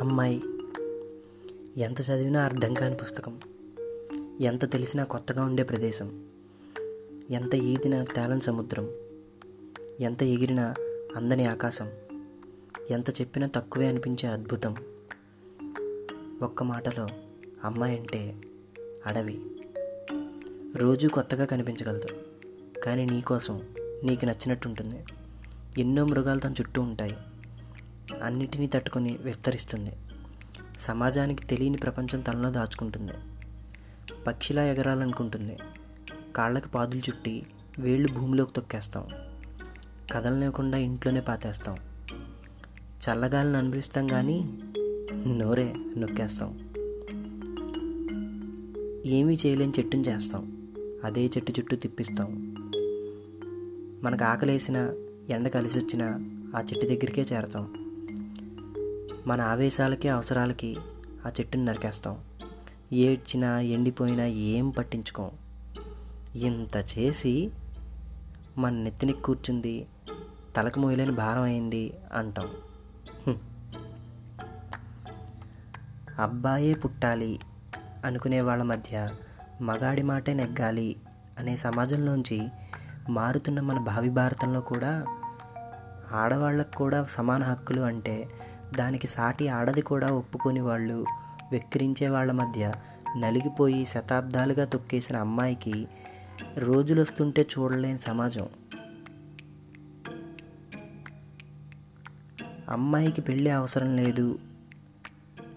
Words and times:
అమ్మాయి 0.00 0.42
ఎంత 1.76 2.00
చదివినా 2.00 2.44
అర్థం 2.44 2.74
కాని 2.74 2.96
పుస్తకం 2.96 3.40
ఎంత 4.40 4.72
తెలిసినా 4.72 5.04
కొత్తగా 5.04 5.44
ఉండే 5.44 5.62
ప్రదేశం 5.62 6.24
ఎంత 7.30 7.54
ఈదినా 7.54 8.04
తేలని 8.04 8.40
సముద్రం 8.40 8.90
ఎంత 10.00 10.22
ఎగిరినా 10.22 10.74
అందని 11.16 11.44
ఆకాశం 11.44 11.90
ఎంత 12.90 13.20
చెప్పినా 13.20 13.46
తక్కువే 13.46 13.86
అనిపించే 13.86 14.28
అద్భుతం. 14.28 14.76
ఒక్క 16.42 16.62
మాటలో 16.62 17.06
అమ్మాయి 17.64 17.98
అంటే 17.98 18.40
అడవి. 19.06 19.40
రోజు 20.76 21.08
కొత్తగా 21.08 21.44
కనిపించగలదు 21.44 22.08
కానీ 22.80 23.06
నీకోసం 23.06 23.62
నీకు 24.04 24.24
నచ్చినట్టు 24.26 24.68
ఉంటుంది 24.68 25.04
ఎన్నో 25.78 26.04
మృగాలు 26.04 26.40
తన 26.40 26.52
చుట్టూ 26.52 26.82
ఉంటాయి. 26.82 27.16
అన్నిటినీ 28.22 28.66
తట్టుకొని 28.66 29.18
విస్తరిస్తుంది. 29.22 29.90
సమాజానికి 30.80 31.46
తెలియని 31.46 31.76
ప్రపంచం 31.76 32.20
తనలో 32.20 32.50
దాచుకుంటుంది. 32.50 33.12
పక్షిలా 34.26 34.64
ఎగరాలనుకుంటుంది. 34.64 35.58
కాళ్ళకి 36.36 36.68
పాదులు 36.68 37.00
చుట్టి 37.00 37.46
వేళ్ళు 37.78 38.12
భూమిలోకి 38.12 38.52
తొక్కేస్తాం. 38.52 39.06
కదలనివ్వకుండా 40.12 40.78
ఇంట్లోనే 40.78 41.20
పాతేస్తాం. 41.20 41.76
చల్లగాలిని 42.78 43.56
అనుభవిస్తాం 43.56 44.06
కానీ 44.06 44.58
నోరే 45.26 45.74
నొక్కేస్తాం. 45.96 46.70
ఏమీ 49.06 49.36
చేయలేని 49.46 49.72
చెట్టుని 49.78 50.08
చేస్తాం. 50.08 50.72
అదే 51.04 51.24
చెట్టు 51.24 51.52
చుట్టూ 51.52 51.76
తిప్పిస్తాం. 51.76 52.56
మనకు 54.02 54.24
ఆకలేసిన 54.24 54.92
ఎండ 55.30 55.48
కలిసి 55.48 55.78
వచ్చినా 55.78 56.06
ఆ 56.56 56.60
చెట్టు 56.60 56.86
దగ్గరికే 56.86 57.22
చేరతాం. 57.22 57.79
మన 59.26 59.40
ఆవేశాలకి 59.40 60.08
అవసరాలకి 60.08 60.76
ఆ 61.26 61.28
చెట్టుని 61.28 61.64
నరికేస్తాం. 61.64 62.18
ఏడ్చినా 62.92 63.60
ఎండిపోయినా 63.60 64.26
ఏం 64.26 64.70
పట్టించుకోం. 64.70 65.30
ఇంత 66.34 66.98
చేసి 66.98 67.50
మన 68.58 68.72
నెత్తిని 68.72 69.12
కూర్చుంది 69.12 69.86
తలకు 70.56 70.80
మోయలేని 70.80 71.10
భారం 71.10 71.42
అయింది 71.42 71.92
అంటాం. 72.12 72.48
అబ్బాయే 76.18 76.74
పుట్టాలి 76.74 77.40
అనుకునే 78.04 78.40
వాళ్ళ 78.40 78.62
మధ్య 78.62 79.08
మగాడి 79.62 80.02
మాటే 80.02 80.34
నెగ్గాలి 80.34 80.96
అనే 81.38 81.56
సమాజంలోంచి 81.56 82.48
మారుతున్న 83.10 83.60
మన 83.60 83.78
భావి 83.78 84.08
భారతంలో 84.08 84.60
కూడా 84.60 85.04
ఆడవాళ్ళకు 86.12 86.76
కూడా 86.76 87.04
సమాన 87.04 87.42
హక్కులు 87.42 87.80
అంటే 87.80 88.28
దానికి 88.76 89.06
సాటి 89.06 89.48
ఆడది 89.48 89.82
కూడా 89.82 90.06
ఒప్పుకొని 90.06 90.60
వాళ్ళు 90.60 91.06
వెక్కిరించే 91.52 92.08
వాళ్ళ 92.08 92.32
మధ్య 92.32 92.72
నలిగిపోయి 93.18 93.86
శతాబ్దాలుగా 93.86 94.64
తొక్కేసిన 94.64 95.16
అమ్మాయికి 95.16 95.88
రోజులు 96.58 97.00
వస్తుంటే 97.00 97.46
చూడలేని 97.58 97.98
సమాజం. 97.98 98.48
అమ్మాయికి 102.68 103.20
పెళ్ళి 103.20 103.50
అవసరం 103.50 103.96
లేదు 103.96 104.38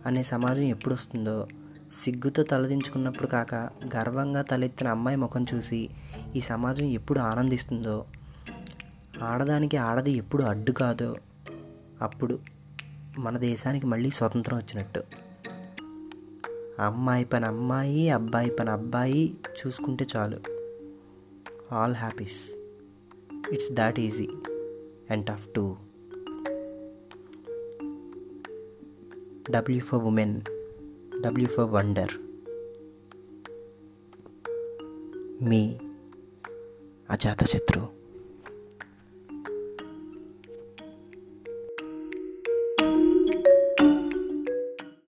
అనే 0.06 0.24
సమాజం 0.24 0.62
ఎప్పుడు 0.62 0.94
వస్తుందో 0.94 1.48
సిగ్గుతో 2.04 2.44
తలదించుకున్నప్పుడు 2.44 3.28
కాక 3.28 3.56
గర్వంగా 3.96 4.42
తలెత్తిన 4.42 4.88
అమ్మాయి 4.88 5.18
ముఖం 5.18 5.46
చూసి 5.56 5.90
ఈ 6.36 6.40
సమాజం 6.40 6.86
ఎప్పుడు 6.86 7.20
ఆనందిస్తుందో 7.20 8.06
ఆడదానికి 9.22 9.78
ఆడది 9.78 10.12
ఎప్పుడు 10.12 10.44
అడ్డు 10.44 10.72
కాదో 10.72 11.16
అప్పుడు 12.02 12.40
మన 13.20 13.38
దేశానికి 13.38 13.88
మళ్ళీ 13.88 14.12
స్వతంత్రం 14.12 14.58
వచ్చినట్టు. 14.58 15.04
అమ్మాయి 16.80 17.26
పని 17.26 17.46
అమ్మాయి 17.46 18.10
అబ్బాయి 18.10 18.50
పని 18.50 18.70
అబ్బాయి 18.70 19.38
చూసుకుంటే 19.48 20.06
చాలు. 20.16 20.40
All 21.72 21.96
happies 21.96 22.56
it's 23.52 23.72
that 23.72 24.00
easy 24.00 24.30
and 25.10 25.26
tough 25.26 25.54
to 25.56 25.76
W 29.52 29.82
for 29.82 30.04
women 30.04 30.42
W 31.22 31.48
for 31.48 31.66
wonder 31.66 32.12
me 35.44 35.80
Ajatashatru 37.10 38.03